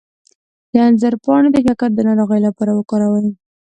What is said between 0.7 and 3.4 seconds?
د انځر پاڼې د شکر د ناروغۍ لپاره وکاروئ